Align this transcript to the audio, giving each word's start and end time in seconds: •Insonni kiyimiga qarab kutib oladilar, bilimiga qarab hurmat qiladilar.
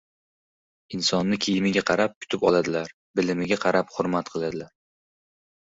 •Insonni 0.97 1.39
kiyimiga 1.47 1.83
qarab 1.91 2.17
kutib 2.25 2.47
oladilar, 2.51 2.91
bilimiga 3.21 3.61
qarab 3.69 3.95
hurmat 4.01 4.35
qiladilar. 4.35 4.77